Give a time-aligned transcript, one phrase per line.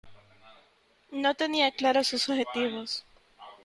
[1.11, 3.05] No tenía claro sus objetivos.